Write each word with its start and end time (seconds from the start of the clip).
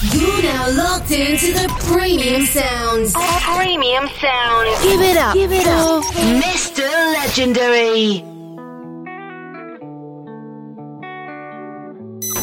You 0.00 0.42
now 0.42 0.70
locked 0.70 1.10
into 1.10 1.52
the 1.52 1.66
premium 1.80 2.46
sounds. 2.46 3.12
Premium 3.14 4.08
sounds. 4.20 4.82
Give 4.84 5.00
it 5.00 5.16
up. 5.16 5.34
Give 5.34 5.50
it 5.50 5.66
up. 5.66 6.04
Mr. 6.38 6.86
Legendary. 7.14 8.22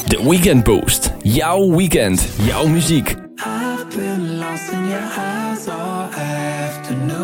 The 0.10 0.20
Weekend 0.22 0.66
Boost. 0.66 1.14
Jouw 1.24 1.66
weekend. 1.74 2.20
Jouw 2.46 2.68
muziek. 2.68 3.16
I've 3.40 3.90
been 3.90 4.38
lost 4.42 4.74
in 4.74 4.90
your 4.90 5.00
eyes 5.00 5.70
all 5.70 6.12
afternoon. 6.12 7.16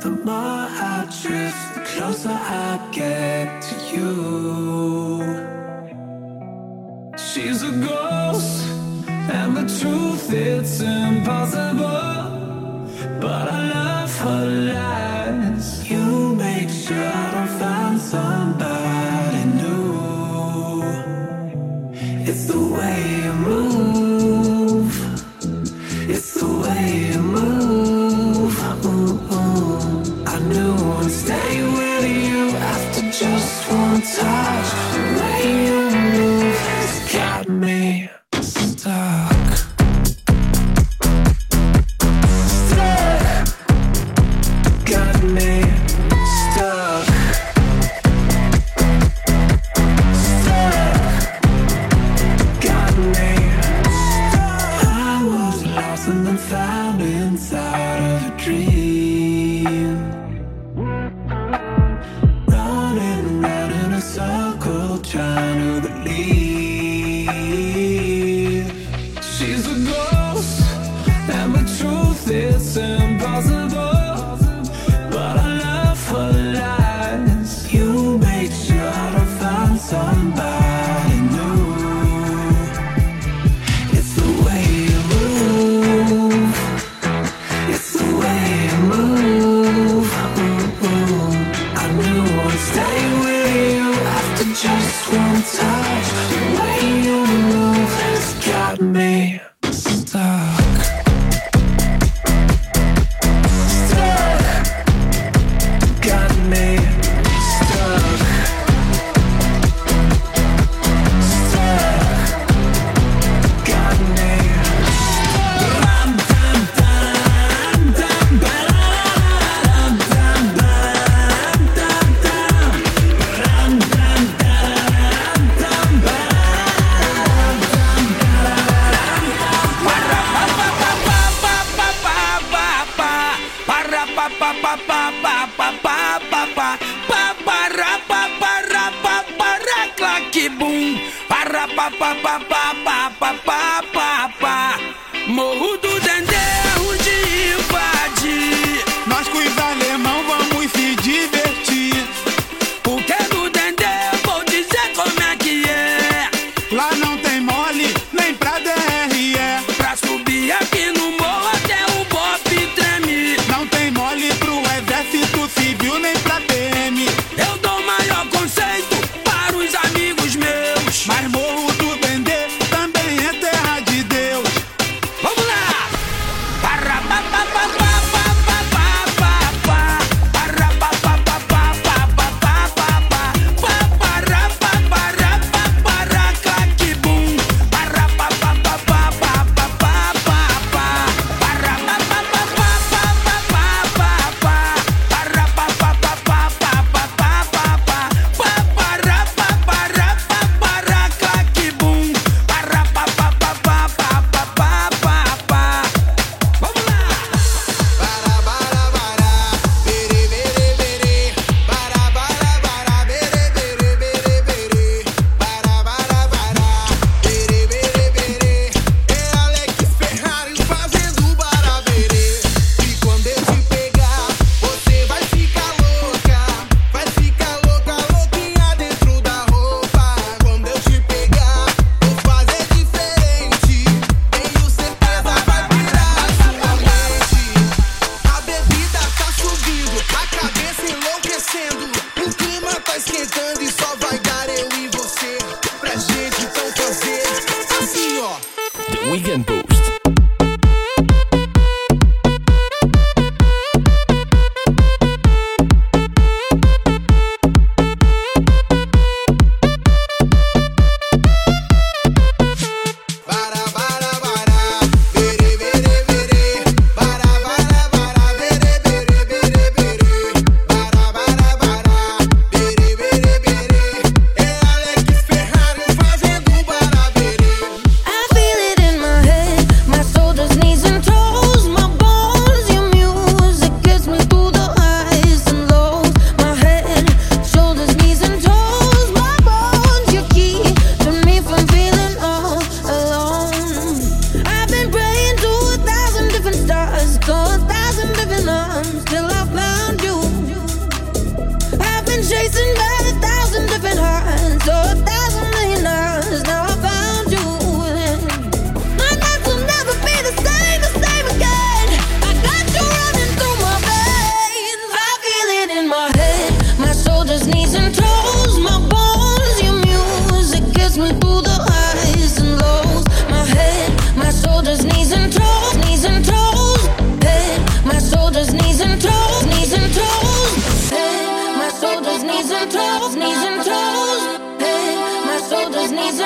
The 0.00 0.10
more 0.10 0.34
I 0.34 1.06
drift, 1.22 1.74
the 1.74 1.80
closer 1.86 2.30
I 2.30 2.80
get 2.90 3.62
to 3.62 3.74
you. 3.94 5.47
She's 7.40 7.62
a 7.62 7.70
ghost, 7.70 8.66
and 9.06 9.56
the 9.56 9.62
truth 9.78 10.32
it's 10.32 10.80
in. 10.80 10.97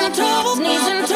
and 0.03 0.15
troubles, 0.15 0.59
knees 0.59 0.87
and. 0.87 1.12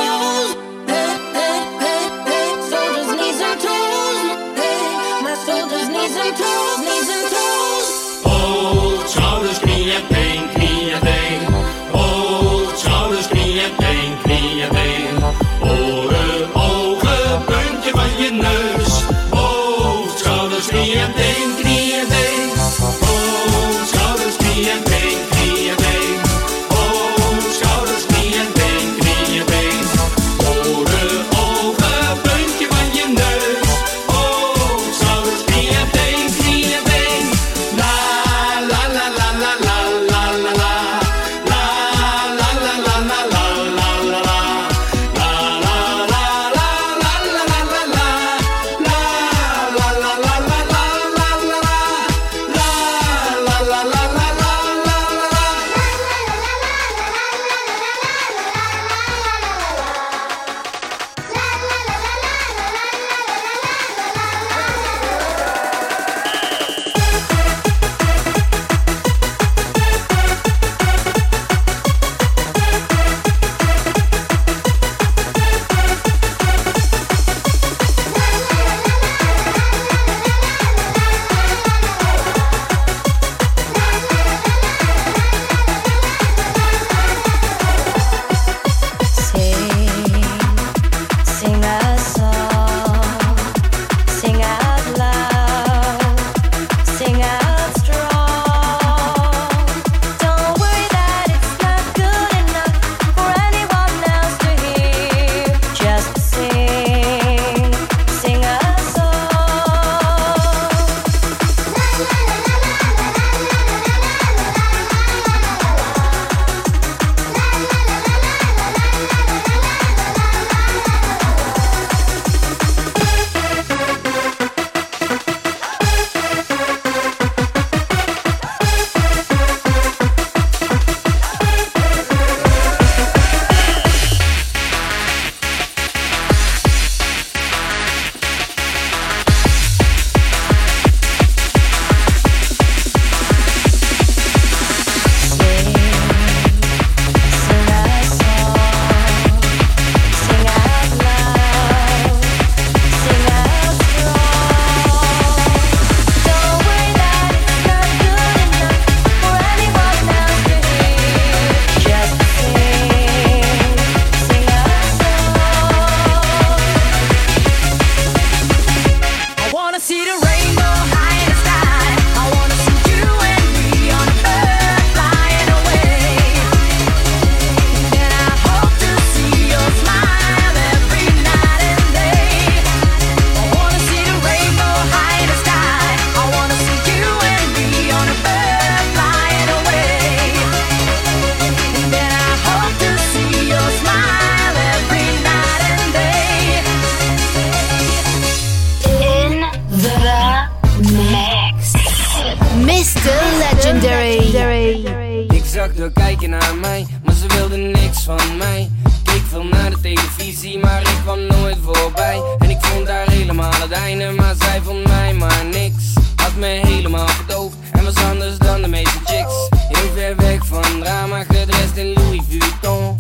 zag 205.68 205.76
door 205.76 205.92
kijken 205.92 206.30
naar 206.30 206.56
mij 206.56 206.86
Maar 207.06 207.14
ze 207.14 207.28
wilde 207.28 207.58
niks 207.58 208.04
van 208.04 208.38
mij. 208.38 208.70
Keek 209.04 209.22
veel 209.30 209.44
naar 209.44 209.70
de 209.70 209.80
televisie, 209.82 210.60
maar 210.60 210.82
ik 210.82 210.98
kwam 211.04 211.26
nooit 211.26 211.58
voorbij. 211.64 212.22
En 212.40 212.50
ik 212.50 212.58
vond 212.60 212.88
haar 212.88 213.10
helemaal 213.10 213.52
het 213.52 213.72
einde, 213.72 214.12
maar 214.12 214.36
zij 214.40 214.62
vond 214.64 214.88
mij 214.88 215.14
maar 215.14 215.46
niks. 215.46 215.94
Had 216.16 216.36
me 216.36 216.46
helemaal 216.46 217.08
verdoofd 217.08 217.56
en 217.72 217.84
was 217.84 217.96
anders 217.96 218.38
dan 218.38 218.62
de 218.62 218.68
meeste 218.68 219.00
chicks. 219.06 219.50
Heel 219.50 219.92
ver 219.96 220.16
weg 220.16 220.46
van 220.46 220.80
drama, 220.80 221.24
gedrest 221.24 221.76
in 221.76 221.94
Louis 221.94 222.22
Vuitton. 222.30 223.00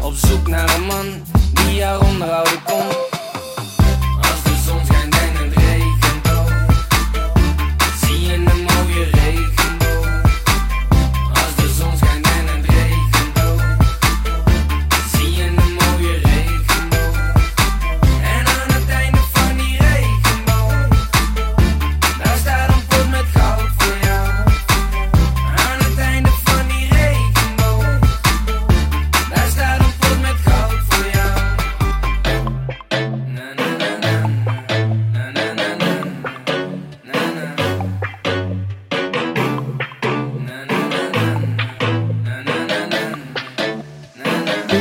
Op 0.00 0.14
zoek 0.14 0.46
naar 0.46 0.74
een 0.74 0.84
man 0.84 1.06
die 1.52 1.84
haar 1.84 2.00
onderhouden 2.00 2.62
kon. 2.64 3.05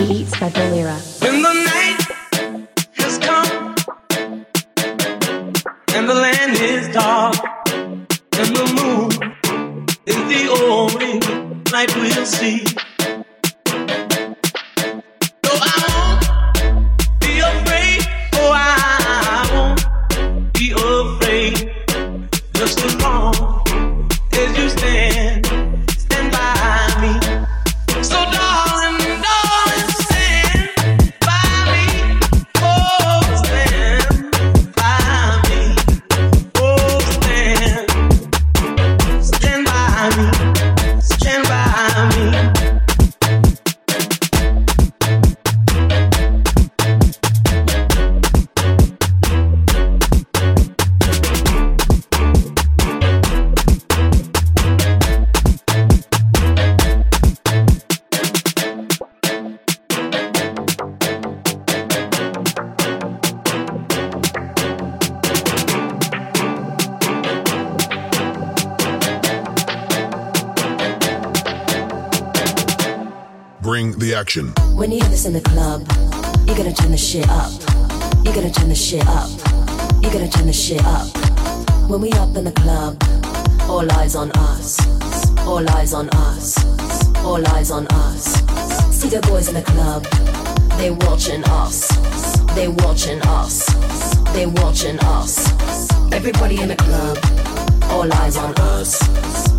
Beats 0.07 0.39
by 0.39 0.50
Valera. 0.50 1.00
When 1.19 1.41
the 1.41 1.53
night 1.53 2.00
has 2.93 3.17
come 3.17 3.75
and 5.95 6.07
the 6.07 6.13
land 6.13 6.57
is 6.57 6.93
dark. 6.93 7.54
Reaction. 73.84 74.53
When 74.74 74.89
you 74.89 75.01
have 75.01 75.12
this 75.12 75.25
in 75.25 75.34
the 75.34 75.41
club, 75.41 75.82
you 76.48 76.55
gotta 76.55 76.74
turn 76.74 76.91
the 76.91 76.98
shit 76.98 77.27
up. 77.27 77.51
You 78.24 78.32
gotta 78.34 78.50
turn 78.50 78.70
the 78.70 78.75
shit 78.75 79.05
up. 79.05 79.29
You 80.01 80.10
gotta 80.10 80.29
turn 80.29 80.48
the 80.48 80.53
shit 80.53 80.82
up. 80.86 81.08
When 81.89 82.00
we 82.00 82.10
up 82.13 82.36
in 82.38 82.46
the 82.46 82.53
club, 82.53 82.96
all 83.70 83.86
eyes 84.00 84.15
on 84.15 84.32
us. 84.32 84.79
All 85.39 85.70
eyes 85.72 85.94
on 85.94 86.08
us. 86.10 86.55
All 87.17 87.46
eyes 87.50 87.70
on 87.70 87.86
us. 87.88 88.24
See 88.96 89.10
the 89.10 89.20
boys 89.27 89.50
in 89.50 89.55
the 89.55 89.63
club, 89.63 90.03
they 90.77 90.91
watching 90.91 91.44
us. 91.44 91.89
They 92.55 92.70
watching 92.70 93.22
us. 93.24 93.65
They 94.34 94.46
watching 94.46 94.98
us. 95.00 95.51
Everybody 96.13 96.62
in 96.62 96.70
the 96.70 96.77
club, 96.77 97.17
all 97.91 98.12
eyes 98.13 98.38
on 98.38 98.53
us. 98.55 99.01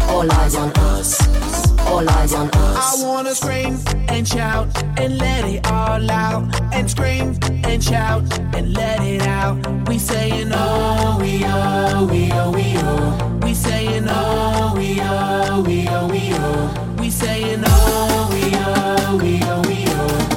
All 0.08 0.32
eyes 0.32 0.54
on 0.54 0.70
us. 0.94 1.65
All 1.86 2.08
eyes 2.10 2.34
on 2.34 2.48
us. 2.50 3.02
I 3.02 3.06
wanna 3.06 3.34
scream 3.34 3.78
and 4.08 4.26
shout 4.26 4.68
and 4.98 5.18
let 5.18 5.44
it 5.44 5.66
all 5.70 6.10
out. 6.10 6.44
And 6.74 6.90
scream 6.90 7.38
and 7.64 7.82
shout 7.82 8.22
and 8.54 8.72
let 8.74 9.00
it 9.02 9.22
out. 9.22 9.56
We 9.88 9.98
saying 9.98 10.50
oh, 10.52 11.18
we 11.20 11.42
oh, 11.44 12.06
we 12.10 12.30
oh, 12.32 12.50
we 12.50 12.74
oh. 12.78 13.38
We 13.42 13.54
saying 13.54 14.06
oh, 14.08 14.74
we 14.76 14.98
oh, 15.00 15.62
we 15.66 15.88
oh, 15.88 16.06
we 16.08 16.30
oh. 16.32 16.94
We 16.98 17.10
saying 17.10 17.62
oh, 17.64 18.28
we 18.32 18.50
oh, 18.54 19.16
we 19.22 19.40
oh, 19.42 19.62
we 19.68 19.84
oh. 19.88 20.35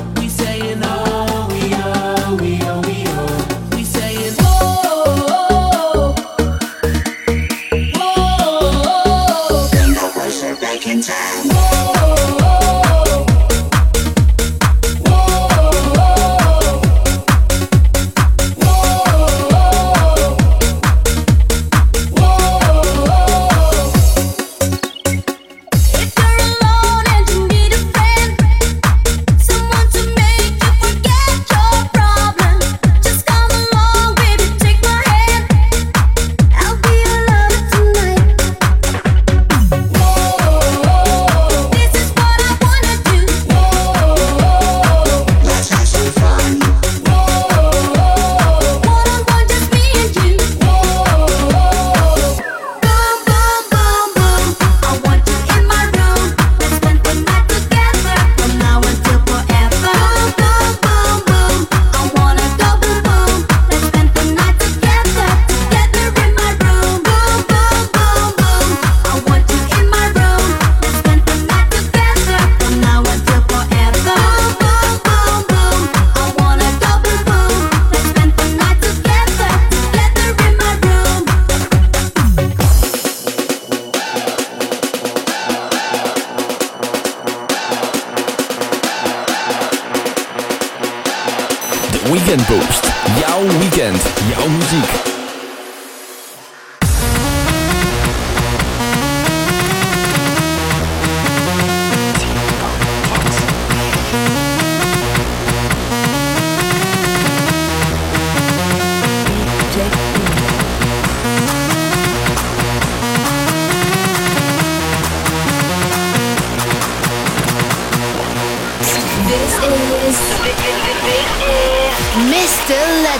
Weekend 92.11 92.47
Boost. 92.47 92.91
Jouw 93.19 93.59
weekend. 93.59 94.01
Jouw 94.29 94.49
muziek. 94.49 95.18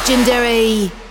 Legendary. 0.10 1.09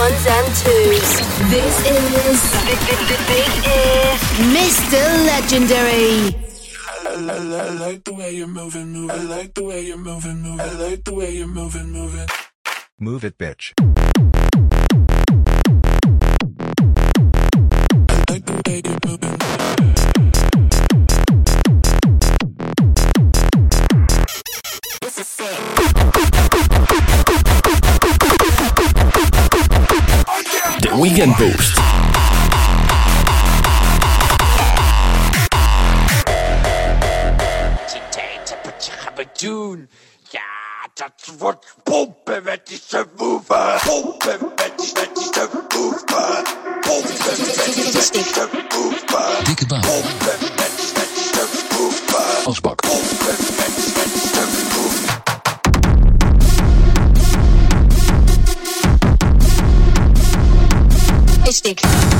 Ones 0.00 0.26
and 0.26 0.48
twos. 0.56 1.08
This 1.52 1.76
is 1.96 2.40
Big 3.28 3.52
is 3.68 4.20
Mr. 4.56 5.02
Legendary. 5.26 6.34
I, 7.04 7.18
I, 7.28 7.66
I 7.66 7.70
like 7.74 8.04
the 8.04 8.14
way 8.14 8.30
you're 8.34 8.46
moving, 8.46 8.92
moving. 8.92 9.10
I 9.10 9.22
like 9.24 9.52
the 9.52 9.64
way 9.64 9.82
you're 9.82 9.98
moving, 9.98 10.40
moving. 10.40 10.60
I 10.60 10.72
like 10.72 11.04
the 11.04 11.14
way 11.14 11.30
you're 11.36 11.46
moving, 11.46 11.90
moving. 11.90 12.28
Move 12.98 13.24
it, 13.24 13.36
bitch. 13.36 13.74
Weekend 31.00 31.36
Boost. 31.36 31.78
doen. 39.38 39.88
Ja, 40.30 40.40
dat 40.94 41.12
wordt 41.38 41.74
pompen 41.82 42.42
met 42.42 42.66
die 42.66 42.80
subwoofer. 42.86 43.82
Pompen 43.84 44.38
met 44.56 44.72
die, 44.76 44.90
met 44.94 45.14
die 45.14 45.24
subwoofer. 45.24 46.42
Pompen 46.80 47.14
met 47.26 47.74
die, 47.74 47.84
met 47.84 48.12
die 48.12 48.22
subwoofer. 48.24 49.44
Dikke 49.44 49.66
baan. 49.66 49.80
Pompen 49.80 50.38
met 50.56 50.76
die, 50.76 50.90
met 50.94 51.08
die 51.14 51.24
subwoofer. 51.32 52.48
Asbak. 52.48 52.79
Dik. 61.62 62.19